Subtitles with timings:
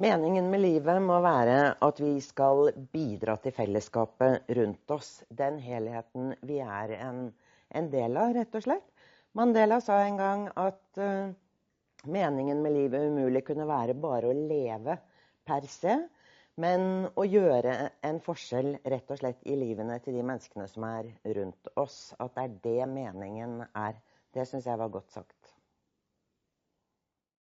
[0.00, 5.10] Meningen med livet må være at vi skal bidra til fellesskapet rundt oss.
[5.28, 7.26] Den helheten vi er en,
[7.68, 8.86] en del av, rett og slett.
[9.36, 11.28] Mandela sa en gang at uh,
[12.08, 14.96] meningen med livet umulig kunne være bare å leve
[15.44, 15.98] per se,
[16.56, 17.76] men å gjøre
[18.08, 22.14] en forskjell rett og slett i livene til de menneskene som er rundt oss.
[22.16, 24.00] At det er det meningen er.
[24.32, 25.41] Det syns jeg var godt sagt.